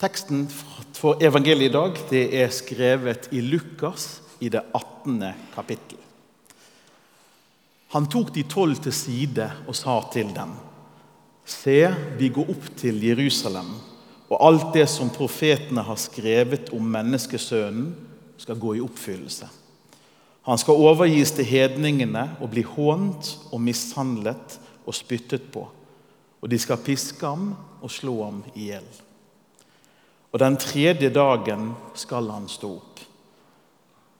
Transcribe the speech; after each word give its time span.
Teksten 0.00 0.46
for 0.96 1.20
evangeliet 1.20 1.68
i 1.68 1.74
dag 1.74 1.98
det 2.08 2.22
er 2.40 2.52
skrevet 2.56 3.26
i 3.36 3.42
Lukas 3.44 4.22
i 4.40 4.48
det 4.48 4.62
18. 4.72 5.18
kapittel. 5.52 5.98
Han 7.92 8.06
tok 8.08 8.30
de 8.32 8.46
tolv 8.48 8.78
til 8.80 8.94
side 8.96 9.48
og 9.68 9.76
sa 9.76 9.98
til 10.12 10.30
dem.: 10.32 10.54
Se, 11.44 11.90
vi 12.16 12.30
går 12.32 12.48
opp 12.48 12.70
til 12.80 13.02
Jerusalem, 13.04 13.74
og 14.30 14.46
alt 14.46 14.72
det 14.72 14.86
som 14.88 15.12
profetene 15.12 15.84
har 15.84 16.00
skrevet 16.00 16.72
om 16.72 16.80
menneskesønnen, 16.96 17.92
skal 18.40 18.56
gå 18.56 18.74
i 18.78 18.80
oppfyllelse. 18.80 19.50
Han 20.48 20.58
skal 20.58 20.80
overgis 20.80 21.34
til 21.36 21.44
hedningene 21.44 22.24
og 22.40 22.54
bli 22.54 22.64
hånt 22.64 23.34
og 23.52 23.60
mishandlet 23.60 24.56
og 24.86 24.96
spyttet 24.96 25.52
på. 25.52 25.68
Og 26.40 26.48
de 26.48 26.58
skal 26.58 26.80
piske 26.80 27.26
ham 27.26 27.52
og 27.82 27.90
slå 27.92 28.16
ham 28.24 28.42
i 28.54 28.70
hjel. 28.70 28.88
Og 30.30 30.38
den 30.38 30.56
tredje 30.62 31.10
dagen 31.10 31.72
skal 31.98 32.30
han 32.30 32.46
stå 32.48 32.70
opp. 32.76 33.00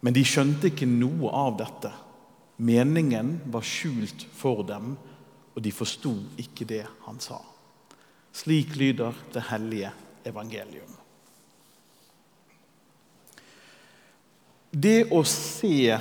Men 0.00 0.16
de 0.16 0.24
skjønte 0.26 0.70
ikke 0.70 0.88
noe 0.88 1.30
av 1.36 1.58
dette. 1.60 1.90
Meningen 2.60 3.36
var 3.52 3.64
skjult 3.64 4.26
for 4.36 4.64
dem, 4.66 4.94
og 5.54 5.62
de 5.62 5.72
forsto 5.74 6.12
ikke 6.40 6.66
det 6.68 6.84
han 7.06 7.20
sa. 7.22 7.38
Slik 8.32 8.76
lyder 8.78 9.16
det 9.34 9.44
hellige 9.50 9.92
evangelium. 10.28 10.96
Det 14.70 15.10
å 15.10 15.24
se 15.26 15.98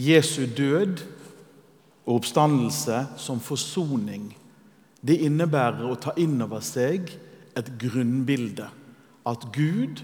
Jesu 0.00 0.46
død 0.56 1.02
og 2.06 2.14
oppstandelse 2.16 3.02
som 3.20 3.42
forsoning, 3.44 4.30
det 5.04 5.18
innebærer 5.26 5.84
å 5.88 5.98
ta 6.00 6.14
inn 6.20 6.40
over 6.40 6.64
seg 6.64 7.12
et 7.56 7.68
grunnbilde. 7.80 8.70
At 9.26 9.50
Gud 9.52 10.02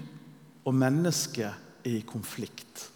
og 0.65 0.75
mennesket 0.75 1.49
er 1.85 1.97
i 1.97 2.03
konflikt. 2.07 2.89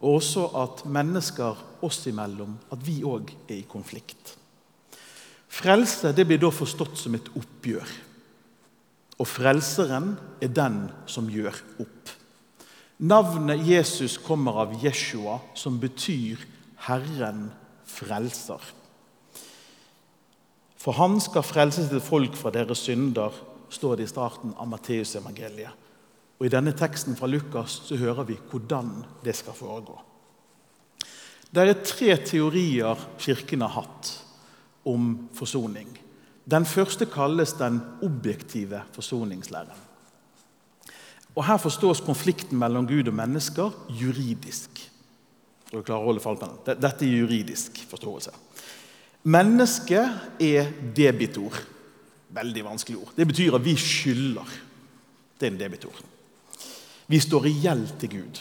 Og 0.00 0.18
også 0.18 0.48
at 0.60 0.84
mennesker 0.88 1.62
oss 1.84 2.02
imellom, 2.08 2.56
at 2.72 2.82
vi 2.86 3.00
òg 3.06 3.30
er 3.48 3.60
i 3.60 3.68
konflikt. 3.68 4.36
Frelse 5.48 6.12
det 6.12 6.26
blir 6.28 6.40
da 6.42 6.50
forstått 6.52 6.98
som 7.00 7.14
et 7.16 7.30
oppgjør. 7.38 7.92
Og 9.16 9.28
frelseren 9.28 10.14
er 10.44 10.52
den 10.52 10.82
som 11.08 11.30
gjør 11.32 11.56
opp. 11.80 12.12
Navnet 12.98 13.64
Jesus 13.64 14.16
kommer 14.20 14.62
av 14.64 14.74
Jeshua, 14.82 15.38
som 15.54 15.80
betyr 15.80 16.36
'Herren 16.86 17.52
frelser'. 17.84 18.72
For 20.76 20.92
han 20.92 21.20
skal 21.20 21.42
frelse 21.42 21.88
sitt 21.88 22.02
folk 22.02 22.36
fra 22.36 22.50
deres 22.50 22.78
synder, 22.78 23.32
står 23.70 23.96
det 23.96 24.06
i 24.06 24.10
starten 24.10 24.54
av 24.56 24.68
Matteusevangeliet. 24.70 25.84
Og 26.36 26.46
I 26.46 26.52
denne 26.52 26.74
teksten 26.76 27.16
fra 27.16 27.28
Lukas 27.30 27.80
så 27.86 27.96
hører 27.96 28.26
vi 28.28 28.36
hvordan 28.50 28.92
det 29.24 29.34
skal 29.38 29.56
foregå. 29.56 29.96
Det 31.50 31.62
er 31.62 31.78
tre 31.80 32.16
teorier 32.26 33.06
Kirken 33.22 33.62
har 33.64 33.72
hatt 33.78 34.10
om 34.86 35.28
forsoning. 35.34 35.88
Den 36.46 36.66
første 36.68 37.08
kalles 37.10 37.56
den 37.58 37.80
objektive 38.04 38.82
forsoningslæren. 38.94 39.84
Og 41.36 41.44
Her 41.44 41.56
forstås 41.60 42.00
konflikten 42.00 42.58
mellom 42.58 42.86
Gud 42.88 43.08
og 43.08 43.14
mennesker 43.14 43.72
juridisk. 43.88 44.70
Dette 45.72 47.04
er 47.04 47.10
juridisk 47.10 47.82
forståelse. 47.90 48.30
Mennesket 49.26 50.40
er 50.40 50.70
debitor. 50.96 51.56
Veldig 52.34 52.64
vanskelig 52.66 52.98
ord. 52.98 53.12
Det 53.16 53.26
betyr 53.28 53.56
at 53.56 53.64
vi 53.64 53.76
skylder. 53.78 54.54
Det 55.38 55.46
er 55.46 55.52
en 55.52 55.60
debitor. 55.60 55.98
Vi 57.06 57.20
står 57.22 57.46
i 57.46 57.54
gjeld 57.62 57.92
til 58.00 58.16
Gud. 58.16 58.40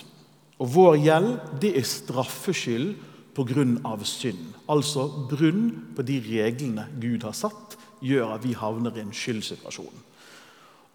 Og 0.63 0.71
vår 0.73 0.97
gjeld 1.03 1.31
det 1.61 1.75
er 1.77 1.85
straffskyld 1.85 2.95
pga. 3.35 3.97
synd. 4.03 4.55
Altså 4.69 5.07
brunn 5.29 5.93
på 5.95 6.01
de 6.01 6.19
reglene 6.19 6.87
Gud 6.99 7.23
har 7.23 7.33
satt, 7.33 7.77
gjør 8.01 8.35
at 8.35 8.43
vi 8.43 8.53
havner 8.53 8.95
i 8.95 9.01
en 9.01 9.13
skyldsituasjon. 9.13 10.03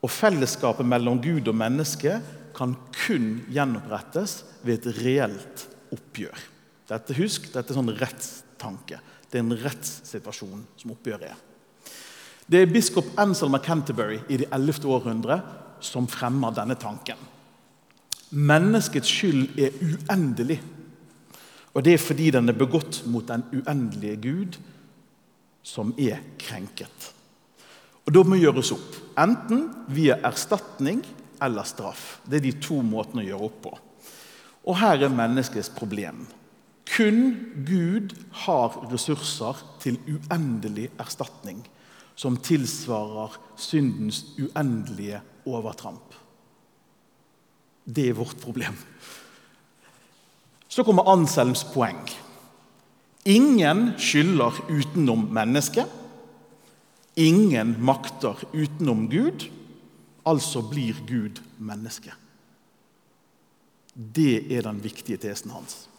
Og 0.02 0.10
Fellesskapet 0.10 0.86
mellom 0.86 1.20
Gud 1.20 1.48
og 1.48 1.54
menneske 1.54 2.20
kan 2.56 2.74
kun 3.04 3.44
gjenopprettes 3.52 4.44
ved 4.64 4.86
et 4.86 5.04
reelt 5.04 5.66
oppgjør. 5.92 6.40
Dette, 6.88 7.14
husk, 7.14 7.52
dette 7.52 7.70
er 7.70 7.78
sånn 7.78 7.92
rettstanke. 8.00 8.98
Det 9.30 9.38
er 9.38 9.44
en 9.44 9.60
rettssituasjon 9.60 10.64
som 10.80 10.94
oppgjøret 10.96 11.30
er. 11.30 11.49
Det 12.50 12.64
er 12.64 12.72
biskop 12.72 13.12
Anselm 13.20 13.54
av 13.54 13.62
Canterbury 13.62 14.16
i 14.26 14.40
det 14.40 14.48
11. 14.50 14.82
århundre 14.90 15.36
som 15.86 16.08
fremmer 16.10 16.50
denne 16.56 16.74
tanken. 16.74 17.20
Menneskets 18.34 19.06
skyld 19.06 19.54
er 19.54 19.76
uendelig. 19.78 20.56
Og 21.70 21.86
det 21.86 21.94
er 21.94 22.02
fordi 22.02 22.32
den 22.34 22.50
er 22.50 22.58
begått 22.58 23.04
mot 23.06 23.28
den 23.28 23.46
uendelige 23.54 24.18
Gud, 24.26 24.58
som 25.62 25.94
er 25.94 26.18
krenket. 26.42 27.12
Og 28.02 28.14
Da 28.18 28.26
må 28.26 28.40
gjøres 28.40 28.72
opp, 28.74 28.98
enten 29.14 29.68
via 29.94 30.18
erstatning 30.26 31.04
eller 31.40 31.62
straff. 31.62 32.18
Det 32.26 32.40
er 32.40 32.48
de 32.48 32.56
to 32.58 32.82
måtene 32.82 33.22
å 33.22 33.28
gjøre 33.30 33.46
opp 33.46 33.62
på. 33.62 33.76
Og 34.66 34.80
her 34.82 35.04
er 35.04 35.14
menneskets 35.14 35.70
problem. 35.70 36.26
Kun 36.96 37.36
Gud 37.62 38.16
har 38.42 38.80
ressurser 38.90 39.62
til 39.78 40.02
uendelig 40.08 40.90
erstatning 40.98 41.62
som 42.20 42.36
tilsvarer 42.36 43.36
syndens 43.56 44.24
uendelige 44.36 45.22
overtramp. 45.48 46.16
Det 47.84 48.10
er 48.10 48.18
vårt 48.18 48.36
problem. 48.42 48.76
Så 50.68 50.84
kommer 50.84 51.08
Anselms 51.08 51.64
poeng. 51.72 52.02
Ingen 53.24 53.94
skylder 53.98 54.52
utenom 54.68 55.26
mennesket. 55.32 55.88
Ingen 57.16 57.74
makter 57.84 58.36
utenom 58.52 59.08
Gud. 59.10 59.48
Altså 60.28 60.62
blir 60.62 61.00
Gud 61.08 61.40
menneske. 61.58 62.12
Det 63.94 64.44
er 64.52 64.68
den 64.68 64.78
viktige 64.84 65.18
tesen 65.20 65.56
hans. 65.56 65.89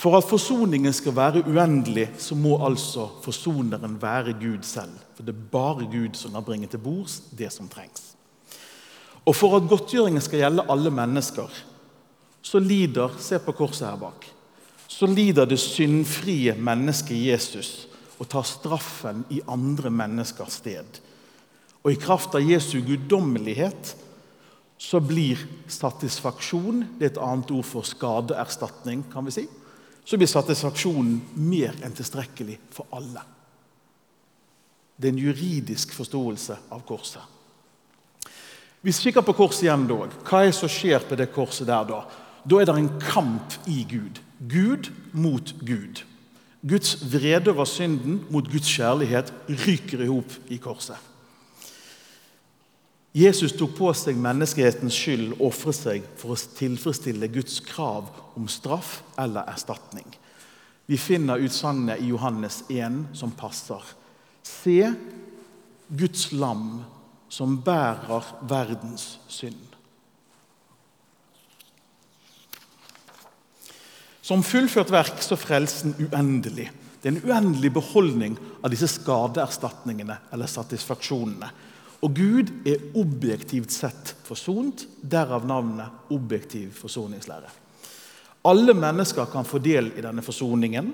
For 0.00 0.16
at 0.16 0.24
forsoningen 0.24 0.94
skal 0.96 1.12
være 1.12 1.42
uendelig, 1.44 2.06
så 2.18 2.34
må 2.38 2.54
altså 2.64 3.04
forsoneren 3.20 3.98
være 4.00 4.32
Gud 4.40 4.62
selv. 4.64 4.94
For 5.16 5.26
det 5.26 5.34
er 5.34 5.50
bare 5.52 5.88
Gud 5.92 6.16
som 6.16 6.32
kan 6.32 6.46
bringe 6.46 6.70
til 6.72 6.80
bords 6.80 7.18
det 7.36 7.50
som 7.52 7.68
trengs. 7.68 8.14
Og 9.28 9.36
for 9.36 9.58
at 9.58 9.68
godtgjøringen 9.68 10.24
skal 10.24 10.40
gjelde 10.40 10.64
alle 10.72 10.90
mennesker, 10.90 11.52
så 12.42 12.58
lider 12.58 13.12
Se 13.20 13.38
på 13.38 13.52
korset 13.52 13.90
her 13.90 14.00
bak. 14.00 14.24
Så 14.88 15.06
lider 15.06 15.44
det 15.44 15.60
syndfrie 15.60 16.54
mennesket 16.56 17.20
Jesus 17.26 17.86
og 18.18 18.28
tar 18.28 18.48
straffen 18.48 19.24
i 19.30 19.42
andre 19.48 19.90
menneskers 19.90 20.60
sted. 20.62 21.00
Og 21.84 21.92
i 21.92 22.00
kraft 22.00 22.34
av 22.34 22.44
Jesu 22.44 22.80
guddommelighet 22.84 23.94
så 24.80 25.00
blir 25.00 25.40
satisfaksjon 25.68 26.86
Det 26.98 27.04
er 27.04 27.12
et 27.12 27.20
annet 27.20 27.50
ord 27.52 27.68
for 27.68 27.84
skadeerstatning, 27.84 29.04
kan 29.12 29.28
vi 29.28 29.36
si. 29.36 29.48
Så 30.10 30.18
blir 30.18 30.26
satisfaksjonen 30.26 31.20
mer 31.38 31.76
enn 31.86 31.92
tilstrekkelig 31.94 32.56
for 32.74 32.88
alle. 32.98 33.22
Det 34.98 35.06
er 35.06 35.14
en 35.14 35.20
juridisk 35.22 35.92
forståelse 35.94 36.56
av 36.74 36.80
korset. 36.88 37.22
Vi 38.82 38.90
kikker 38.96 39.22
på 39.22 39.36
korset 39.38 39.68
igjen. 39.68 39.86
Hva 39.86 40.40
er 40.40 40.50
det 40.50 40.56
som 40.58 40.72
skjer 40.72 41.04
på 41.06 41.14
det 41.20 41.28
korset 41.30 41.68
der 41.68 41.86
da? 41.86 42.00
Da 42.42 42.58
er 42.58 42.66
det 42.66 42.74
en 42.80 42.94
kamp 43.04 43.54
i 43.70 43.84
Gud. 43.86 44.18
Gud 44.50 44.90
mot 45.12 45.54
Gud. 45.62 46.02
Guds 46.66 46.96
vrede 47.12 47.54
over 47.54 47.68
synden 47.70 48.18
mot 48.32 48.50
Guds 48.50 48.66
kjærlighet 48.66 49.30
ryker 49.62 50.02
i 50.02 50.10
hop 50.10 50.34
i 50.50 50.58
korset. 50.58 50.98
Jesus 53.16 53.54
tok 53.58 53.72
på 53.78 53.94
seg 53.96 54.18
menneskehetens 54.18 54.94
skyld 54.94 55.32
og 55.32 55.48
ofret 55.48 55.78
seg 55.78 56.10
for 56.18 56.34
å 56.34 56.42
tilfredsstille 56.58 57.30
Guds 57.32 57.56
krav 57.66 58.10
om 58.40 58.48
straff 58.48 59.02
eller 59.20 59.48
erstatning. 59.52 60.08
Vi 60.86 60.98
finner 60.98 61.38
utsagnet 61.44 62.00
i 62.00 62.08
Johannes 62.10 62.64
1 62.68 63.12
som 63.14 63.30
passer. 63.30 63.82
Se 64.42 64.92
Guds 65.88 66.32
lam 66.32 66.80
som 67.28 67.58
bærer 67.62 68.26
verdens 68.48 69.18
synd. 69.28 69.76
Som 74.22 74.42
fullført 74.46 74.90
verk 74.90 75.22
så 75.22 75.38
frelsen 75.38 75.94
uendelig. 75.98 76.70
Det 77.00 77.08
er 77.08 77.16
en 77.16 77.24
uendelig 77.30 77.72
beholdning 77.74 78.36
av 78.60 78.72
disse 78.72 78.88
skadeerstatningene 78.90 80.18
eller 80.32 80.50
satisfaksjonene. 80.50 81.48
Og 82.00 82.14
Gud 82.16 82.52
er 82.68 82.82
objektivt 82.96 83.72
sett 83.74 84.14
forsont, 84.24 84.86
derav 85.02 85.46
navnet 85.48 86.12
objektiv 86.12 86.72
forsoningslære. 86.78 87.50
Alle 88.48 88.74
mennesker 88.74 89.28
kan 89.28 89.44
få 89.44 89.60
del 89.60 89.92
i 89.98 90.04
denne 90.04 90.24
forsoningen, 90.24 90.90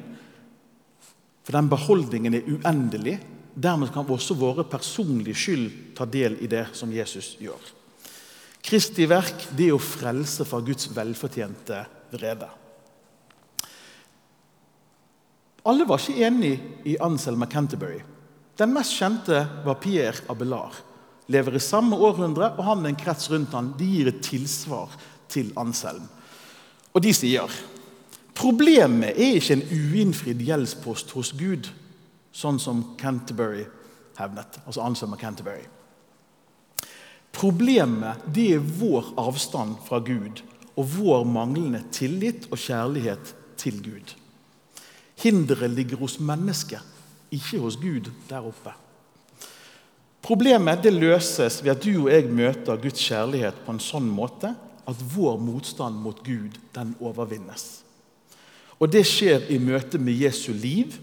for 1.46 1.54
den 1.54 1.69
beholdningen 1.70 2.34
er 2.34 2.48
uendelig. 2.50 3.20
Dermed 3.54 3.93
kan 3.94 4.08
også 4.10 4.34
våre 4.37 4.66
personlige 4.69 5.38
skyld 5.38 5.69
ta 5.96 6.04
del 6.10 6.34
i 6.43 6.48
det 6.50 6.66
som 6.76 6.90
Jesus 6.93 7.37
gjør. 7.40 7.70
Kristi 8.66 9.06
verk 9.06 9.46
det 9.56 9.69
er 9.70 9.76
å 9.76 9.81
frelse 9.81 10.44
fra 10.44 10.58
Guds 10.66 10.90
velfortjente 10.93 11.78
vrede. 12.12 12.48
Alle 15.66 15.87
var 15.87 16.02
ikke 16.02 16.26
enig 16.26 16.52
i 16.87 16.98
Anselm 17.02 17.46
av 17.46 17.50
Canterbury. 17.50 18.02
Den 18.58 18.75
mest 18.75 18.94
kjente 18.98 19.40
var 19.64 19.78
Pierre 19.82 20.26
Abelard. 20.32 20.82
Lever 21.31 21.58
i 21.58 21.62
samme 21.62 21.98
århundre, 21.98 22.52
og 22.54 22.66
han 22.66 22.84
og 22.84 22.90
en 22.90 22.98
krets 22.98 23.31
rundt 23.32 23.54
han, 23.54 23.72
de 23.78 23.88
gir 23.90 24.10
et 24.10 24.20
tilsvar 24.22 24.93
til 25.31 25.50
Anselm. 25.58 26.06
Og 26.96 27.04
de 27.04 27.12
sier 27.12 27.56
problemet 28.37 29.16
er 29.16 29.38
ikke 29.38 29.56
en 29.56 29.66
uinnfridd 29.69 30.43
gjeldspost 30.44 31.12
hos 31.16 31.32
Gud, 31.37 31.69
sånn 32.37 32.60
som 32.60 32.82
Canterbury 33.00 33.64
hevnet. 34.19 34.60
Altså 34.64 34.84
Anselm 34.84 35.16
av 35.16 35.20
Canterbury. 35.20 35.64
Problemet 37.37 38.25
det 38.32 38.50
er 38.56 38.69
vår 38.81 39.12
avstand 39.20 39.76
fra 39.84 40.00
Gud 40.04 40.40
og 40.76 40.88
vår 40.96 41.25
manglende 41.28 41.82
tillit 41.93 42.48
og 42.50 42.60
kjærlighet 42.60 43.32
til 43.60 43.81
Gud. 43.84 44.12
Hinderet 45.20 45.72
ligger 45.72 46.00
hos 46.00 46.19
mennesket, 46.20 46.81
ikke 47.32 47.60
hos 47.60 47.76
Gud 47.81 48.08
der 48.28 48.44
oppe. 48.44 48.72
Problemet 50.25 50.82
det 50.84 50.93
løses 50.96 51.60
ved 51.62 51.76
at 51.76 51.84
du 51.84 52.06
og 52.06 52.12
jeg 52.12 52.28
møter 52.32 52.81
Guds 52.81 53.04
kjærlighet 53.04 53.60
på 53.64 53.72
en 53.72 53.84
sånn 53.84 54.08
måte 54.12 54.52
at 54.86 55.02
vår 55.16 55.38
motstand 55.42 55.98
mot 56.02 56.22
Gud 56.24 56.58
den 56.74 56.94
overvinnes. 57.00 57.82
Og 58.78 58.92
det 58.92 59.06
skjer 59.08 59.48
i 59.50 59.58
møte 59.62 59.98
med 59.98 60.18
Jesu 60.20 60.52
liv 60.52 60.94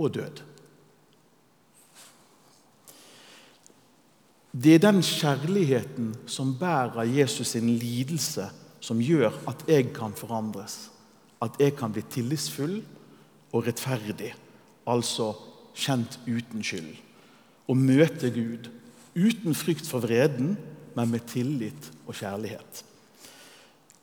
og 0.00 0.14
død. 0.14 0.42
Det 4.52 4.74
er 4.74 4.82
den 4.84 5.00
kjærligheten 5.00 6.10
som 6.28 6.52
bærer 6.60 7.08
Jesus 7.08 7.54
sin 7.54 7.70
lidelse, 7.80 8.50
som 8.80 9.00
gjør 9.00 9.32
at 9.48 9.64
jeg 9.68 9.92
kan 9.96 10.12
forandres. 10.16 10.90
At 11.42 11.56
jeg 11.60 11.76
kan 11.76 11.92
bli 11.92 12.02
tillitsfull 12.10 12.82
og 13.52 13.66
rettferdig, 13.66 14.34
altså 14.86 15.32
kjent 15.74 16.20
uten 16.26 16.64
skyld. 16.64 16.92
Og 17.68 17.76
møte 17.76 18.30
Gud 18.30 18.68
uten 19.16 19.56
frykt 19.56 19.88
for 19.88 20.04
vreden, 20.04 20.56
men 20.96 21.10
med 21.10 21.26
tillit 21.30 21.90
og 22.06 22.16
kjærlighet. 22.16 22.82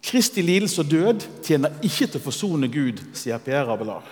Kristi 0.03 0.41
lidelse 0.41 0.81
og 0.81 0.91
død 0.91 1.25
tjener 1.43 1.75
ikke 1.83 2.07
til 2.07 2.19
å 2.21 2.23
forsone 2.23 2.69
Gud, 2.71 3.01
sier 3.17 3.41
Pierre 3.43 3.73
Abelard. 3.73 4.07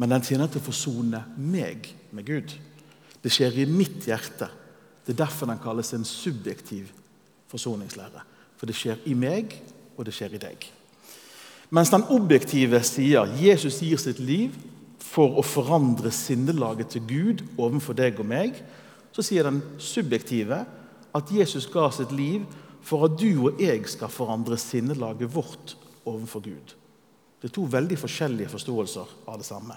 Men 0.00 0.12
den 0.12 0.24
tjener 0.24 0.48
til 0.50 0.60
å 0.60 0.66
forsone 0.66 1.22
meg 1.36 1.90
med 2.16 2.26
Gud. 2.28 2.54
Det 3.22 3.32
skjer 3.32 3.60
i 3.62 3.68
mitt 3.68 4.08
hjerte. 4.08 4.48
Det 5.04 5.14
er 5.14 5.24
derfor 5.24 5.48
den 5.50 5.60
kalles 5.62 5.92
en 5.94 6.04
subjektiv 6.08 6.90
forsoningslære. 7.52 8.24
For 8.56 8.68
det 8.68 8.76
skjer 8.76 9.04
i 9.08 9.14
meg, 9.18 9.54
og 9.96 10.08
det 10.08 10.14
skjer 10.16 10.36
i 10.36 10.42
deg. 10.42 10.66
Mens 11.74 11.90
den 11.92 12.06
objektive 12.14 12.80
sier 12.86 13.28
Jesus 13.40 13.80
gir 13.82 14.00
sitt 14.00 14.20
liv 14.22 14.54
for 15.02 15.38
å 15.38 15.44
forandre 15.44 16.12
sinnelaget 16.14 16.94
til 16.94 17.06
Gud 17.08 17.44
overfor 17.56 17.96
deg 17.98 18.20
og 18.22 18.28
meg, 18.28 18.58
så 19.14 19.24
sier 19.24 19.48
den 19.48 19.62
subjektive 19.80 20.60
at 21.16 21.32
Jesus 21.32 21.66
ga 21.72 21.88
sitt 21.94 22.12
liv 22.14 22.44
for 22.86 23.08
at 23.08 23.18
du 23.18 23.48
og 23.48 23.60
jeg 23.60 23.82
skal 23.90 24.12
forandre 24.12 24.58
sinnelaget 24.60 25.32
vårt 25.34 25.74
overfor 26.06 26.44
Gud. 26.44 26.74
Det 27.40 27.50
er 27.50 27.54
to 27.56 27.66
veldig 27.70 27.98
forskjellige 27.98 28.52
forståelser 28.54 29.14
av 29.28 29.40
det 29.40 29.48
samme. 29.48 29.76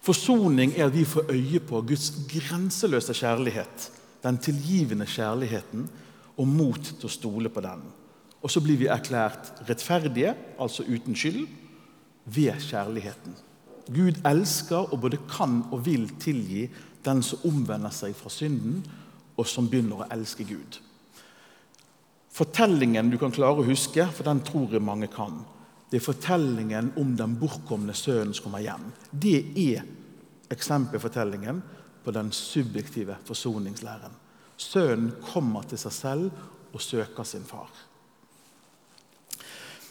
Forsoning 0.00 0.72
er 0.78 0.88
at 0.88 0.96
vi 0.96 1.04
får 1.04 1.28
øye 1.28 1.60
på 1.60 1.82
Guds 1.86 2.08
grenseløse 2.30 3.14
kjærlighet, 3.14 3.90
den 4.24 4.38
tilgivende 4.40 5.06
kjærligheten, 5.06 5.88
og 6.40 6.48
mot 6.48 6.80
til 6.80 7.08
å 7.08 7.12
stole 7.12 7.52
på 7.52 7.60
den. 7.60 7.82
Og 8.40 8.48
så 8.48 8.62
blir 8.64 8.78
vi 8.80 8.88
erklært 8.88 9.52
rettferdige, 9.68 10.32
altså 10.56 10.86
uten 10.88 11.16
skyld, 11.16 11.44
ved 12.24 12.56
kjærligheten. 12.64 13.36
Gud 13.90 14.22
elsker 14.24 14.88
og 14.92 15.00
både 15.02 15.20
kan 15.28 15.60
og 15.68 15.84
vil 15.84 16.08
tilgi 16.22 16.68
den 17.04 17.20
som 17.26 17.44
omvender 17.48 17.92
seg 17.92 18.16
fra 18.16 18.32
synden, 18.32 18.80
og 19.40 19.48
som 19.48 19.68
begynner 19.70 20.02
å 20.02 20.08
elske 20.12 20.44
Gud. 20.44 20.78
Fortellingen 22.30 23.10
du 23.10 23.18
kan 23.20 23.32
klare 23.34 23.62
å 23.62 23.66
huske, 23.66 24.04
for 24.14 24.28
den 24.28 24.42
tror 24.46 24.76
jeg 24.76 24.84
mange 24.84 25.08
kan, 25.12 25.40
det 25.90 25.98
er 25.98 26.06
fortellingen 26.06 26.92
om 27.00 27.16
den 27.18 27.34
bortkomne 27.40 27.94
sønnen 27.98 28.34
som 28.36 28.46
kommer 28.46 28.62
hjem. 28.62 28.84
Det 29.10 29.40
er 29.58 29.82
eksempelfortellingen 30.54 31.58
på 32.04 32.14
den 32.14 32.30
subjektive 32.34 33.16
forsoningslæren. 33.26 34.14
Sønnen 34.60 35.16
kommer 35.24 35.66
til 35.66 35.80
seg 35.80 35.94
selv 35.96 36.74
og 36.76 36.84
søker 36.84 37.26
sin 37.26 37.46
far. 37.48 37.70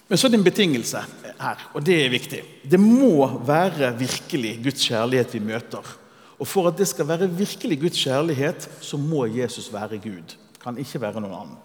Men 0.09 0.17
så 0.17 0.25
er 0.25 0.31
det 0.33 0.39
en 0.39 0.47
betingelse 0.47 1.01
her, 1.37 1.65
og 1.75 1.83
det 1.85 1.97
er 2.01 2.13
viktig. 2.13 2.39
Det 2.65 2.79
må 2.81 3.27
være 3.45 3.91
virkelig 3.99 4.55
Guds 4.63 4.87
kjærlighet 4.87 5.35
vi 5.35 5.43
møter. 5.51 5.91
Og 6.39 6.47
For 6.47 6.69
at 6.69 6.77
det 6.79 6.87
skal 6.87 7.07
være 7.07 7.27
virkelig 7.29 7.79
Guds 7.81 8.03
kjærlighet, 8.03 8.69
så 8.81 8.97
må 8.97 9.25
Jesus 9.25 9.73
være 9.73 9.99
Gud. 9.99 10.37
Kan 10.63 10.77
ikke 10.79 11.01
være 11.01 11.19
noen 11.19 11.35
annen. 11.35 11.57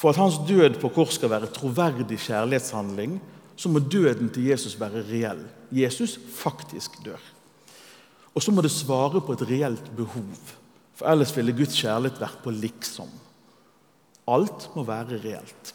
For 0.00 0.10
at 0.10 0.16
hans 0.16 0.38
død 0.48 0.78
på 0.80 0.88
kors 0.94 1.18
skal 1.18 1.30
være 1.30 1.50
troverdig 1.52 2.18
kjærlighetshandling, 2.18 3.18
så 3.56 3.68
må 3.68 3.82
døden 3.82 4.30
til 4.32 4.46
Jesus 4.48 4.78
være 4.80 5.02
reell. 5.10 5.42
Jesus 5.72 6.18
faktisk 6.34 6.96
dør. 7.04 7.20
Og 8.34 8.42
så 8.42 8.54
må 8.54 8.62
det 8.62 8.70
svare 8.72 9.20
på 9.20 9.34
et 9.34 9.44
reelt 9.50 9.90
behov. 9.96 10.54
For 10.94 11.10
ellers 11.10 11.34
ville 11.36 11.52
Guds 11.56 11.76
kjærlighet 11.76 12.20
vært 12.22 12.40
på 12.44 12.54
liksom. 12.54 13.10
Alt 14.30 14.70
må 14.76 14.86
være 14.86 15.18
reelt. 15.20 15.74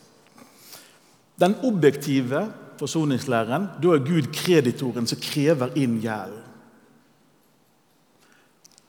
Den 1.40 1.58
objektive 1.68 2.48
forsoningslæren, 2.80 3.68
da 3.84 3.94
er 3.94 4.04
Gud 4.08 4.32
kreditoren 4.34 5.08
som 5.08 5.20
krever 5.22 5.76
inn 5.76 6.00
gjelden. 6.04 6.42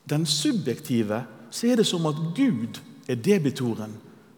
Den 0.07 0.27
subjektive 0.27 1.25
så 1.51 1.67
er 1.71 1.81
det 1.81 1.87
som 1.89 2.07
at 2.07 2.19
Gud 2.37 2.79
er 3.09 3.19
debitoren. 3.19 3.95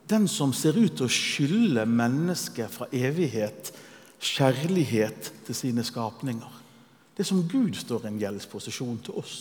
Den 0.09 0.29
som 0.29 0.53
ser 0.57 0.79
ut 0.79 0.97
til 0.97 1.09
å 1.09 1.13
skylde 1.13 1.85
mennesket 1.85 2.73
fra 2.73 2.89
evighet 2.93 3.73
kjærlighet 4.19 5.33
til 5.47 5.55
sine 5.55 5.85
skapninger. 5.85 6.55
Det 7.17 7.25
er 7.25 7.29
som 7.29 7.47
Gud 7.51 7.77
står 7.79 8.05
i 8.05 8.13
en 8.13 8.21
gjeldsposisjon 8.21 9.01
til 9.07 9.19
oss. 9.19 9.39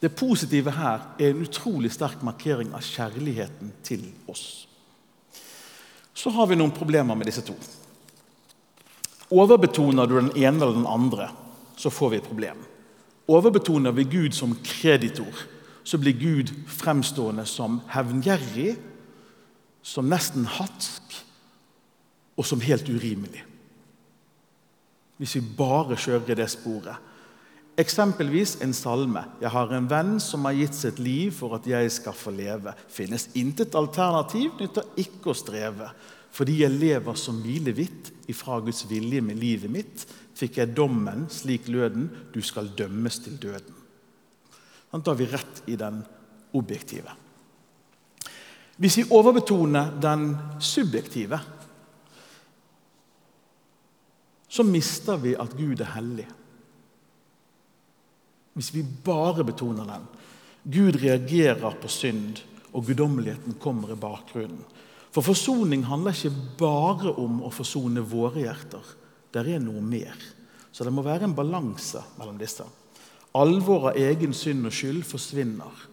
Det 0.00 0.12
positive 0.16 0.72
her 0.72 1.04
er 1.20 1.30
en 1.30 1.44
utrolig 1.44 1.92
sterk 1.92 2.22
markering 2.24 2.72
av 2.74 2.84
kjærligheten 2.84 3.74
til 3.84 4.06
oss. 4.30 4.66
Så 6.14 6.32
har 6.32 6.48
vi 6.48 6.56
noen 6.56 6.74
problemer 6.74 7.16
med 7.16 7.28
disse 7.28 7.44
to. 7.44 7.54
Overbetoner 9.30 10.08
du 10.08 10.16
den 10.16 10.32
ene 10.34 10.56
eller 10.56 10.74
den 10.74 10.88
andre, 10.88 11.28
så 11.76 11.92
får 11.92 12.10
vi 12.10 12.18
et 12.18 12.26
problem. 12.26 12.64
Overbetoner 13.30 13.94
vi 13.94 14.04
Gud 14.10 14.34
som 14.34 14.56
kreditor, 14.64 15.36
så 15.86 15.98
blir 15.98 16.16
Gud 16.18 16.50
fremstående 16.66 17.44
som 17.46 17.78
hevngjerrig, 17.92 18.74
som 19.82 20.10
nesten 20.10 20.48
hatsk 20.50 21.14
og 22.36 22.46
som 22.46 22.62
helt 22.64 22.88
urimelig. 22.90 23.44
Hvis 25.20 25.36
vi 25.36 25.44
bare 25.56 25.98
kjører 26.00 26.32
i 26.32 26.38
det 26.40 26.48
sporet. 26.50 26.96
Eksempelvis 27.80 28.58
en 28.60 28.72
salme. 28.74 29.22
'Jeg 29.40 29.50
har 29.50 29.72
en 29.72 29.90
venn 29.90 30.20
som 30.20 30.44
har 30.44 30.52
gitt 30.52 30.74
sitt 30.74 30.98
liv 30.98 31.30
for 31.32 31.54
at 31.54 31.66
jeg 31.66 31.92
skal 31.92 32.12
få 32.12 32.30
leve.' 32.30 32.74
'Finnes 32.88 33.28
intet 33.34 33.74
alternativ, 33.74 34.50
nytter 34.60 34.82
ikke 34.96 35.30
å 35.30 35.34
streve.' 35.34 35.90
'Fordi 36.32 36.62
jeg 36.62 36.70
lever 36.70 37.14
som 37.14 37.40
hvilevidt 37.42 38.12
ifra 38.28 38.60
Guds 38.60 38.90
vilje 38.90 39.20
med 39.20 39.36
livet 39.36 39.70
mitt,' 39.70 40.06
'fikk 40.40 40.56
jeg 40.56 40.76
dommen, 40.76 41.26
slik 41.28 41.68
løden, 41.68 42.08
du 42.32 42.40
skal 42.42 42.72
dømmes 42.78 43.18
til 43.18 43.36
døden.' 43.36 43.76
Da 44.90 44.98
tar 44.98 45.14
vi 45.14 45.28
rett 45.30 45.62
i 45.70 45.76
den 45.76 46.00
objektive. 46.56 47.12
Hvis 48.80 48.96
vi 48.96 49.04
overbetoner 49.12 49.92
den 50.00 50.36
subjektive, 50.58 51.38
så 54.48 54.64
mister 54.66 55.20
vi 55.20 55.36
at 55.38 55.52
Gud 55.54 55.80
er 55.80 55.92
hellig. 55.94 56.26
Hvis 58.56 58.72
vi 58.74 58.82
bare 59.04 59.44
betoner 59.44 59.84
den. 59.86 60.08
Gud 60.64 60.98
reagerer 61.02 61.76
på 61.80 61.88
synd, 61.88 62.40
og 62.72 62.86
guddommeligheten 62.86 63.58
kommer 63.62 63.92
i 63.92 63.98
bakgrunnen. 64.00 64.64
For 65.10 65.26
forsoning 65.26 65.84
handler 65.86 66.14
ikke 66.14 66.56
bare 66.58 67.14
om 67.18 67.40
å 67.42 67.50
forsone 67.54 68.02
våre 68.06 68.44
hjerter. 68.44 68.84
Det 69.30 69.46
er 69.46 69.62
noe 69.62 69.82
mer. 69.84 70.16
Så 70.72 70.86
det 70.86 70.92
må 70.94 71.02
være 71.06 71.26
en 71.28 71.36
balanse 71.36 72.02
mellom 72.18 72.38
disse. 72.40 72.66
Alvoret 73.38 73.94
av 73.94 74.02
egen 74.10 74.34
synd 74.34 74.66
og 74.66 74.74
skyld 74.74 75.04
forsvinner. 75.06 75.86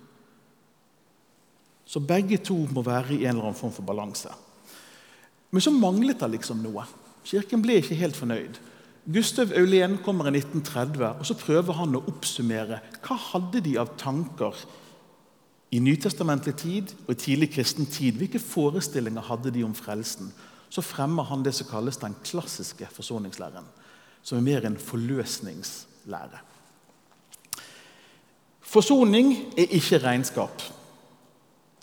Så 1.88 2.02
begge 2.04 2.40
to 2.44 2.58
må 2.74 2.84
være 2.86 3.16
i 3.16 3.24
en 3.26 3.36
eller 3.36 3.50
annen 3.50 3.60
form 3.60 3.74
for 3.74 3.86
balanse. 3.88 4.32
Men 5.52 5.64
så 5.64 5.72
manglet 5.72 6.20
det 6.20 6.32
liksom 6.34 6.60
noe. 6.66 6.84
Kirken 7.28 7.62
ble 7.64 7.80
ikke 7.82 8.00
helt 8.00 8.18
fornøyd. 8.18 8.58
Gustav 9.08 9.54
Aulén 9.56 9.96
kommer 10.04 10.28
i 10.28 10.36
1930, 10.36 11.06
og 11.20 11.24
så 11.26 11.36
prøver 11.40 11.78
han 11.78 11.96
å 11.96 12.04
oppsummere 12.12 12.82
hva 13.06 13.16
hadde 13.30 13.62
de 13.64 13.78
av 13.80 13.94
tanker 14.00 14.66
I 15.72 15.80
nytestamentlig 15.84 16.54
tid 16.60 16.92
og 17.06 17.14
i 17.14 17.20
tidlig 17.20 17.50
kristen 17.52 17.88
tid, 17.92 18.16
hvilke 18.20 18.40
forestillinger 18.40 19.26
hadde 19.28 19.52
de 19.52 19.64
om 19.68 19.74
frelsen? 19.76 20.30
Så 20.70 20.84
fremmer 20.84 21.24
han 21.30 21.44
det 21.46 21.54
som 21.56 21.70
kalles 21.70 22.00
den 22.02 22.16
klassiske 22.24 22.88
forsoningslæren, 22.92 23.66
som 24.22 24.38
er 24.38 24.46
mer 24.46 24.68
en 24.68 24.78
forløsningslære. 24.78 26.44
Forsoning 28.68 29.32
er 29.58 29.72
ikke 29.78 30.02
regnskap. 30.04 30.62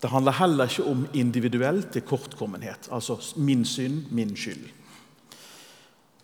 Det 0.01 0.09
handler 0.09 0.31
heller 0.37 0.69
ikke 0.69 0.85
om 0.91 1.07
individuell 1.13 1.83
tilkortkommenhet, 1.83 2.89
altså 2.91 3.17
min 3.41 3.65
synd, 3.65 4.03
min 4.11 4.35
skyld. 4.37 4.67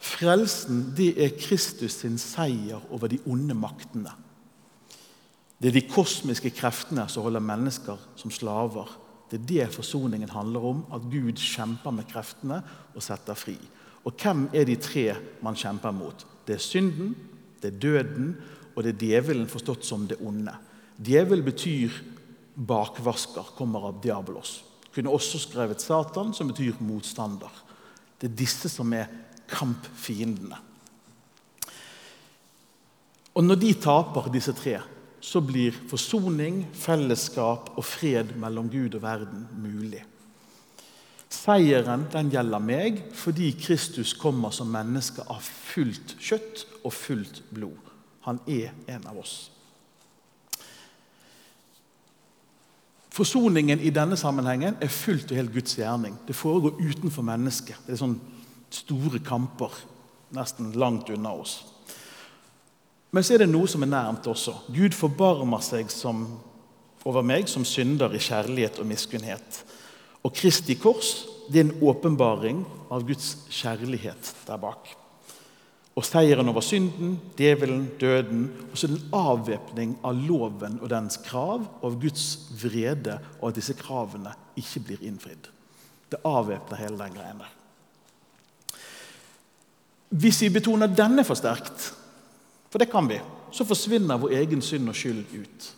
Frelsen 0.02 0.94
det 0.98 1.14
er 1.24 1.34
Kristus 1.38 2.00
sin 2.02 2.18
seier 2.18 2.82
over 2.92 3.10
de 3.10 3.20
onde 3.26 3.54
maktene. 3.58 4.12
Det 5.62 5.70
er 5.70 5.78
de 5.78 5.90
kosmiske 5.90 6.50
kreftene 6.58 7.06
som 7.10 7.24
holder 7.24 7.44
mennesker 7.46 7.98
som 8.18 8.34
slaver. 8.34 8.90
Det 9.32 9.40
er 9.40 9.48
det 9.48 9.74
forsoningen 9.78 10.30
handler 10.30 10.66
om, 10.68 10.82
at 10.92 11.06
Gud 11.08 11.40
kjemper 11.40 11.94
med 11.96 12.10
kreftene 12.12 12.58
og 12.92 13.04
setter 13.06 13.38
fri. 13.40 13.56
Og 14.04 14.18
hvem 14.20 14.50
er 14.52 14.66
de 14.68 14.76
tre 14.76 15.06
man 15.46 15.56
kjemper 15.56 15.94
mot? 15.96 16.26
Det 16.44 16.58
er 16.58 16.64
synden, 16.64 17.14
det 17.62 17.72
er 17.72 17.80
døden, 17.80 18.34
og 18.76 18.84
det 18.84 18.96
er 18.96 19.00
djevelen 19.06 19.48
forstått 19.48 19.86
som 19.88 20.04
det 20.10 20.20
onde. 20.20 20.52
Djevel 21.00 21.46
betyr 21.46 21.96
bakvasker, 22.56 23.54
kommer 23.56 23.88
av 23.88 24.02
diabolos. 24.04 24.60
Kunne 24.92 25.14
også 25.14 25.40
skrevet 25.40 25.80
Satan, 25.80 26.34
som 26.36 26.52
betyr 26.52 26.82
motstander. 26.84 27.52
Det 28.20 28.28
er 28.28 28.40
disse 28.44 28.70
som 28.70 28.92
er 28.94 29.08
kampfiendene. 29.52 30.60
Og 33.32 33.46
når 33.46 33.62
de 33.62 33.72
taper, 33.80 34.28
disse 34.34 34.52
tre, 34.58 34.82
så 35.22 35.42
blir 35.46 35.76
forsoning, 35.90 36.64
fellesskap 36.74 37.70
og 37.78 37.86
fred 37.86 38.34
mellom 38.42 38.70
Gud 38.74 38.98
og 38.98 39.04
verden 39.04 39.46
mulig. 39.62 40.02
Seieren 41.32 42.08
den 42.12 42.32
gjelder 42.34 42.60
meg 42.60 43.00
fordi 43.16 43.54
Kristus 43.56 44.12
kommer 44.18 44.52
som 44.54 44.72
menneske 44.74 45.24
av 45.32 45.40
fullt 45.46 46.18
kjøtt 46.20 46.66
og 46.82 46.94
fullt 46.94 47.42
blod. 47.54 47.92
Han 48.28 48.42
er 48.50 48.74
en 48.92 49.08
av 49.08 49.22
oss. 49.22 49.36
Forsoningen 53.12 53.82
i 53.84 53.92
denne 53.92 54.18
sammenhengen 54.20 54.78
er 54.80 54.92
fullt 54.92 55.32
og 55.32 55.40
helt 55.40 55.54
Guds 55.54 55.76
gjerning. 55.78 56.16
Det 56.28 56.36
foregår 56.36 56.80
utenfor 56.80 57.26
mennesket. 57.28 57.80
Det 57.86 57.96
er 57.96 58.00
sånne 58.00 58.40
store 58.72 59.20
kamper 59.24 59.74
nesten 60.36 60.72
langt 60.80 61.10
unna 61.12 61.34
oss. 61.42 61.58
Men 63.12 63.24
så 63.24 63.36
er 63.36 63.44
det 63.44 63.52
noe 63.52 63.68
som 63.68 63.84
er 63.84 63.92
nærmt 63.92 64.28
også. 64.32 64.54
Gud 64.72 64.96
forbarmer 64.96 65.64
seg 65.66 65.92
som, 65.92 66.24
over 67.04 67.26
meg 67.26 67.50
som 67.52 67.66
synder 67.68 68.14
i 68.16 68.22
kjærlighet 68.24 68.80
og 68.80 68.88
miskunnhet. 68.88 69.62
Og 70.24 70.34
Kristi 70.38 70.78
kors 70.80 71.12
det 71.52 71.60
er 71.60 71.68
en 71.68 71.84
åpenbaring 71.84 72.64
av 72.94 73.04
Guds 73.08 73.34
kjærlighet 73.52 74.34
der 74.48 74.60
bak. 74.62 74.94
Og 76.00 76.06
seieren 76.08 76.48
over 76.48 76.64
synden, 76.64 77.18
djevelen, 77.36 77.90
døden. 78.00 78.46
Og 78.72 78.78
så 78.80 78.88
den 78.88 79.02
avvæpning 79.12 79.98
av 80.08 80.16
loven 80.16 80.80
og 80.80 80.88
dens 80.94 81.20
krav, 81.26 81.66
og 81.82 81.88
av 81.90 81.98
Guds 82.00 82.28
vrede, 82.62 83.18
og 83.42 83.50
at 83.50 83.60
disse 83.60 83.76
kravene 83.76 84.32
ikke 84.56 84.86
blir 84.88 85.04
innfridd. 85.10 85.50
Det 86.12 86.22
avvæpner 86.28 86.80
hele 86.80 87.00
den 87.02 87.18
greia. 87.18 87.50
Hvis 90.12 90.42
vi 90.44 90.52
betoner 90.52 90.92
denne 90.92 91.24
for 91.28 91.40
sterkt, 91.40 91.92
for 92.72 92.80
det 92.80 92.88
kan 92.92 93.08
vi, 93.08 93.20
så 93.52 93.68
forsvinner 93.68 94.22
vår 94.22 94.38
egen 94.40 94.62
synd 94.64 94.90
og 94.90 94.96
skyld 94.96 95.26
ut. 95.36 95.72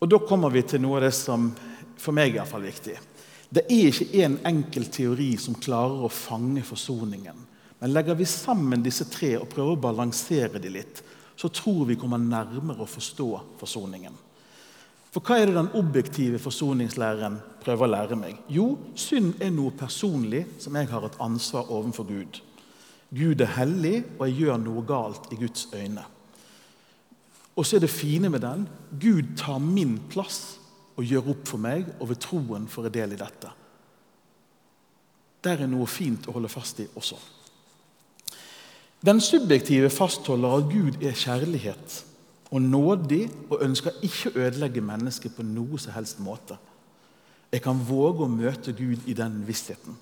Og 0.00 0.08
Da 0.08 0.18
kommer 0.26 0.50
vi 0.50 0.62
til 0.66 0.82
noe 0.82 0.98
av 0.98 1.06
det 1.06 1.14
som 1.14 1.52
for 2.00 2.16
meg 2.16 2.34
er 2.40 2.48
viktig. 2.64 2.96
Det 3.50 3.66
er 3.68 3.90
ikke 3.90 4.08
én 4.14 4.24
en 4.24 4.38
enkel 4.46 4.86
teori 4.90 5.36
som 5.38 5.54
klarer 5.54 6.04
å 6.06 6.10
fange 6.10 6.62
forsoningen. 6.62 7.46
Men 7.80 7.92
legger 7.92 8.14
vi 8.14 8.26
sammen 8.26 8.82
disse 8.82 9.06
tre 9.10 9.36
og 9.38 9.48
prøver 9.50 9.76
å 9.76 9.80
balansere 9.80 10.60
de 10.60 10.70
litt, 10.70 11.02
så 11.36 11.48
tror 11.48 11.86
vi 11.88 11.96
kommer 11.96 12.18
nærmere 12.18 12.84
å 12.84 12.88
forstå 12.88 13.28
forsoningen. 13.60 14.16
For 15.10 15.24
hva 15.26 15.40
er 15.40 15.48
det 15.50 15.56
den 15.56 15.72
objektive 15.74 16.38
forsoningslæren 16.38 17.40
prøver 17.64 17.86
å 17.86 17.90
lære 17.90 18.18
meg? 18.20 18.36
Jo, 18.52 18.76
synd 18.94 19.40
er 19.42 19.50
noe 19.50 19.74
personlig 19.74 20.44
som 20.62 20.76
jeg 20.78 20.90
har 20.92 21.06
et 21.06 21.18
ansvar 21.20 21.72
overfor 21.72 22.06
Gud. 22.06 22.38
Gud 23.10 23.42
er 23.42 23.54
hellig, 23.56 24.04
og 24.18 24.28
jeg 24.28 24.44
gjør 24.44 24.60
noe 24.62 24.82
galt 24.86 25.30
i 25.34 25.38
Guds 25.40 25.66
øyne. 25.74 26.04
Og 27.58 27.66
så 27.66 27.76
er 27.76 27.84
det 27.84 27.92
fine 27.92 28.30
med 28.30 28.40
den 28.44 28.68
Gud 29.02 29.34
tar 29.36 29.58
min 29.58 29.98
plass 30.10 30.60
og 30.96 31.04
gjør 31.04 31.32
opp 31.32 31.48
for 31.48 31.62
meg, 31.62 31.88
og 31.98 32.10
ved 32.12 32.20
troen 32.22 32.68
får 32.68 32.88
jeg 32.88 32.94
del 32.94 33.16
i 33.16 33.20
dette. 33.20 33.50
Der 35.44 35.62
er 35.64 35.70
noe 35.70 35.88
fint 35.88 36.28
å 36.28 36.34
holde 36.36 36.50
fast 36.52 36.82
i 36.82 36.86
også. 36.94 37.16
Den 39.00 39.20
subjektive 39.24 39.88
fastholder 39.90 40.58
at 40.58 40.68
Gud 40.68 40.98
er 41.00 41.16
kjærlighet 41.16 42.02
og 42.50 42.62
nådig 42.62 43.22
og 43.48 43.62
ønsker 43.64 44.02
ikke 44.04 44.32
å 44.32 44.42
ødelegge 44.44 44.84
mennesket 44.84 45.32
på 45.36 45.46
noe 45.46 45.80
som 45.80 45.94
helst 45.96 46.20
måte. 46.20 46.58
Jeg 47.50 47.64
kan 47.64 47.80
våge 47.88 48.26
å 48.26 48.30
møte 48.30 48.74
Gud 48.76 49.08
i 49.08 49.16
den 49.16 49.40
vissheten. 49.48 49.96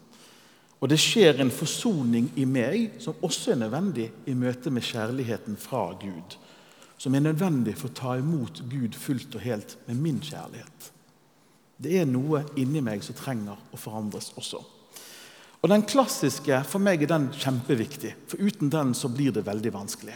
Og 0.78 0.90
det 0.90 0.98
skjer 1.02 1.40
en 1.42 1.50
forsoning 1.50 2.30
i 2.38 2.44
meg 2.46 3.00
som 3.02 3.18
også 3.26 3.52
er 3.52 3.62
nødvendig 3.64 4.06
i 4.30 4.36
møte 4.38 4.70
med 4.70 4.86
kjærligheten 4.86 5.58
fra 5.58 5.88
Gud. 5.98 6.36
Som 6.98 7.14
er 7.14 7.24
nødvendig 7.24 7.74
for 7.78 7.90
å 7.90 7.98
ta 7.98 8.14
imot 8.18 8.62
Gud 8.70 8.94
fullt 8.98 9.34
og 9.38 9.42
helt 9.42 9.74
med 9.88 9.98
min 10.02 10.22
kjærlighet. 10.22 10.92
Det 11.78 11.98
er 11.98 12.06
noe 12.10 12.44
inni 12.58 12.82
meg 12.82 13.02
som 13.06 13.18
trenger 13.18 13.58
å 13.58 13.78
forandres 13.78 14.32
også. 14.38 14.62
Og 15.58 15.68
Den 15.70 15.82
klassiske 15.82 16.62
for 16.70 16.82
meg 16.82 17.02
er 17.02 17.10
den 17.10 17.28
kjempeviktig, 17.34 18.14
for 18.30 18.38
uten 18.38 18.70
den 18.70 18.94
så 18.94 19.10
blir 19.10 19.34
det 19.34 19.46
veldig 19.46 19.74
vanskelig. 19.74 20.14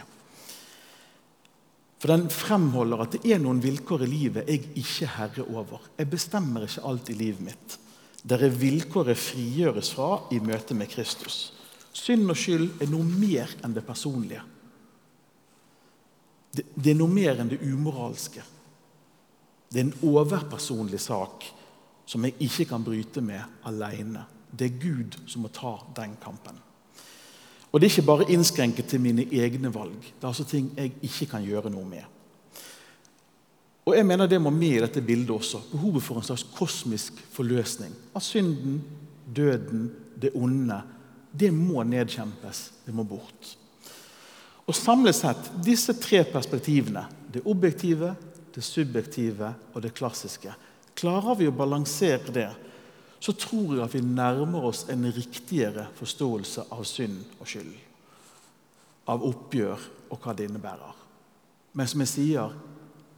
For 1.99 2.11
Den 2.11 2.29
fremholder 2.31 3.03
at 3.03 3.15
det 3.15 3.31
er 3.31 3.39
noen 3.43 3.59
vilkår 3.63 4.03
i 4.03 4.11
livet 4.11 4.51
jeg 4.51 4.63
ikke 4.79 5.07
er 5.07 5.15
herre 5.17 5.47
over. 5.51 5.83
Jeg 5.99 6.11
bestemmer 6.11 6.67
ikke 6.67 6.83
alt 6.87 7.11
i 7.11 7.19
livet 7.19 7.47
mitt 7.51 7.79
der 8.23 8.45
er 8.45 8.55
vilkåret 8.55 9.19
frigjøres 9.19 9.91
fra 9.93 10.23
i 10.31 10.39
møte 10.39 10.75
med 10.77 10.87
Kristus. 10.91 11.51
Synd 11.93 12.29
og 12.31 12.37
skyld 12.39 12.81
er 12.81 12.89
noe 12.91 13.05
mer 13.05 13.51
enn 13.63 13.75
det 13.75 13.83
personlige. 13.85 14.41
Det, 16.53 16.65
det 16.75 16.93
er 16.93 16.99
noe 16.99 17.11
mer 17.11 17.41
enn 17.41 17.51
det 17.51 17.61
umoralske. 17.65 18.43
Det 19.73 19.81
er 19.81 19.87
en 19.87 19.97
overpersonlig 20.05 21.01
sak 21.01 21.45
som 22.05 22.25
jeg 22.25 22.37
ikke 22.45 22.67
kan 22.69 22.83
bryte 22.85 23.21
med 23.25 23.41
alene. 23.67 24.23
Det 24.53 24.69
er 24.69 24.79
Gud 24.79 25.17
som 25.27 25.43
må 25.43 25.51
ta 25.53 25.75
den 25.97 26.15
kampen. 26.21 26.59
Og 27.73 27.81
Det 27.81 27.87
er 27.87 27.91
ikke 27.91 28.05
bare 28.05 28.29
innskrenket 28.29 28.85
til 28.85 29.01
mine 29.01 29.25
egne 29.33 29.71
valg. 29.73 29.97
Det 29.97 30.23
er 30.23 30.29
altså 30.29 30.45
ting 30.45 30.71
jeg 30.77 30.93
ikke 31.01 31.25
kan 31.31 31.45
gjøre 31.45 31.71
noe 31.73 31.87
med. 31.89 32.03
Og 33.83 33.97
jeg 33.97 34.05
mener 34.07 34.27
Det 34.27 34.39
må 34.41 34.49
med 34.49 34.77
i 34.77 34.83
dette 34.83 35.01
bildet 35.03 35.33
også. 35.35 35.59
Behovet 35.71 36.03
for 36.03 36.19
en 36.19 36.27
slags 36.27 36.45
kosmisk 36.55 37.19
forløsning. 37.33 37.91
Av 38.15 38.23
synden, 38.23 38.81
døden, 39.27 39.89
det 40.15 40.31
onde. 40.35 40.79
Det 41.31 41.51
må 41.53 41.83
nedkjempes. 41.83 42.69
Det 42.85 42.93
må 42.95 43.03
bort. 43.03 43.57
Og 44.63 44.75
Samlet 44.75 45.17
sett, 45.17 45.49
disse 45.65 45.95
tre 45.99 46.21
perspektivene, 46.23 47.03
det 47.33 47.43
objektive, 47.49 48.13
det 48.55 48.63
subjektive 48.63 49.49
og 49.73 49.81
det 49.83 49.91
klassiske, 49.97 50.53
klarer 50.95 51.35
vi 51.35 51.49
å 51.49 51.55
balansere 51.55 52.31
det, 52.31 52.49
så 53.23 53.33
tror 53.39 53.73
jeg 53.73 53.83
at 53.83 53.95
vi 53.95 54.03
nærmer 54.03 54.69
oss 54.69 54.85
en 54.91 55.07
riktigere 55.11 55.87
forståelse 55.97 56.67
av 56.71 56.83
synd 56.87 57.21
og 57.39 57.49
skyld. 57.49 57.73
Av 59.11 59.23
oppgjør 59.27 59.87
og 60.11 60.19
hva 60.23 60.35
det 60.37 60.47
innebærer. 60.47 60.95
Men 61.73 61.89
som 61.89 62.03
jeg 62.03 62.11
sier, 62.11 62.55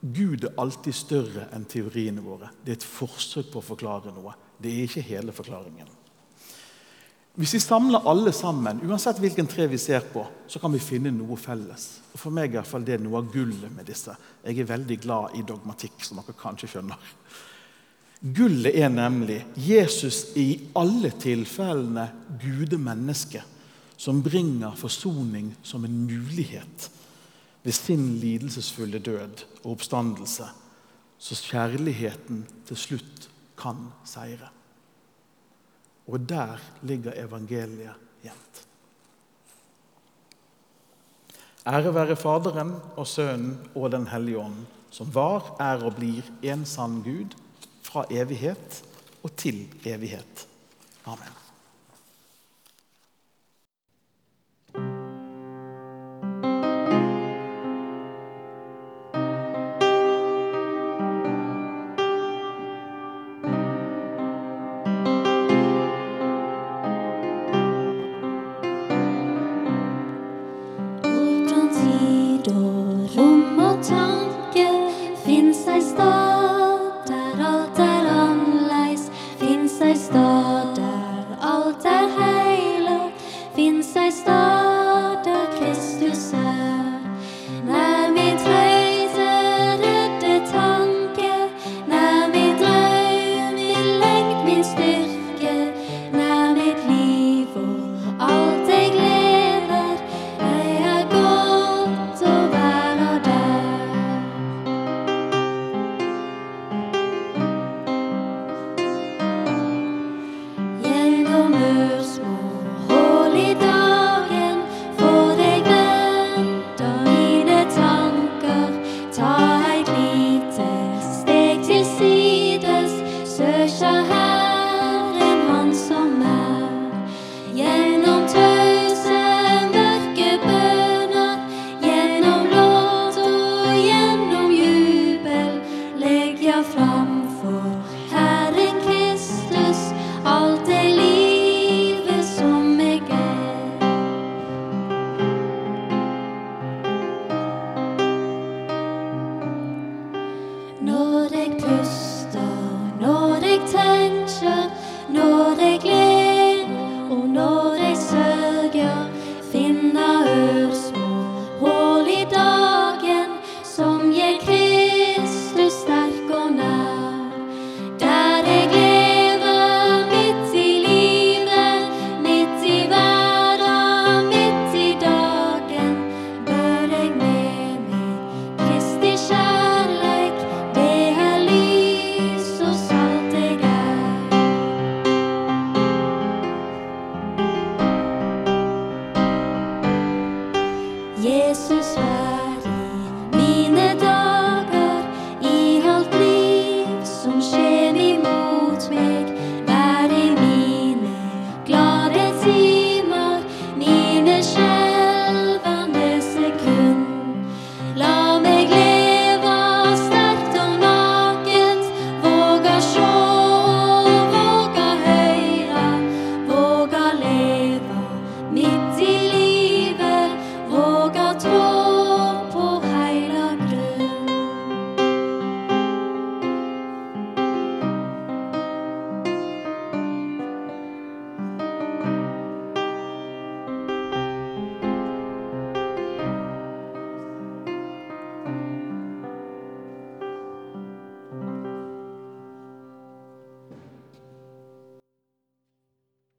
Gud 0.06 0.44
er 0.46 0.58
alltid 0.62 0.94
større 0.94 1.48
enn 1.56 1.64
teoriene 1.66 2.22
våre. 2.22 2.52
Det 2.62 2.74
er 2.74 2.78
et 2.78 2.86
forsøk 2.86 3.48
på 3.54 3.62
å 3.62 3.66
forklare 3.74 4.14
noe. 4.14 4.36
Det 4.62 4.70
er 4.70 4.84
ikke 4.86 5.06
hele 5.08 5.34
forklaringen. 5.34 5.88
Hvis 7.36 7.56
vi 7.58 7.60
samler 7.60 8.06
alle 8.08 8.32
sammen, 8.32 8.80
uansett 8.86 9.18
hvilken 9.20 9.48
tre 9.52 9.66
vi 9.68 9.80
ser 9.82 10.06
på, 10.14 10.22
så 10.48 10.62
kan 10.62 10.72
vi 10.72 10.80
finne 10.80 11.12
noe 11.12 11.36
felles. 11.40 11.88
Og 12.14 12.22
For 12.22 12.32
meg 12.32 12.54
er 12.56 12.86
det 12.86 13.02
noe 13.04 13.20
av 13.20 13.32
gullet 13.34 13.74
med 13.76 13.90
disse. 13.90 14.14
Jeg 14.46 14.62
er 14.62 14.70
veldig 14.70 15.00
glad 15.04 15.36
i 15.36 15.44
dogmatikk, 15.44 15.98
som 16.06 16.22
dere 16.22 16.38
kanskje 16.40 16.70
skjønner. 16.76 17.02
Gullet 18.22 18.78
er 18.78 18.94
nemlig 18.94 19.42
Jesus 19.60 20.38
i 20.40 20.70
alle 20.80 21.12
tilfellene 21.20 22.08
gudemenneske 22.42 23.44
som 23.98 24.22
bringer 24.24 24.78
forsoning 24.80 25.52
som 25.64 25.84
en 25.86 25.98
mulighet 26.08 26.90
ved 27.66 27.74
sin 27.74 28.04
lidelsesfulle 28.22 29.00
død 29.02 29.42
og 29.64 29.72
oppstandelse, 29.72 30.46
så 31.18 31.38
kjærligheten 31.50 32.44
til 32.68 32.78
slutt 32.78 33.30
kan 33.58 33.88
seire. 34.06 34.52
Og 36.06 36.22
der 36.30 36.62
ligger 36.86 37.16
evangeliet 37.18 37.98
gjemt. 38.22 38.62
Ære 41.66 41.94
være 41.96 42.16
Faderen 42.16 42.76
og 42.96 43.08
Sønnen 43.10 43.58
og 43.74 43.90
Den 43.92 44.06
hellige 44.08 44.38
ånd, 44.38 44.68
som 44.94 45.10
var, 45.16 45.56
er 45.60 45.82
og 45.82 45.96
blir 45.98 46.30
en 46.46 46.66
sann 46.70 47.02
Gud, 47.02 47.34
fra 47.82 48.06
evighet 48.12 48.84
og 49.24 49.34
til 49.38 49.66
evighet. 49.86 50.48
Amen. 51.06 51.45
heures. 111.66 112.05